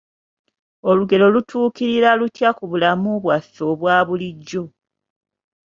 Olugero 0.89 1.25
lutuukira 1.33 2.09
lutya 2.19 2.49
ku 2.57 2.63
bulamu 2.71 3.11
bwaffe 3.23 3.61
obwa 3.71 3.95
bulijjo? 4.07 4.63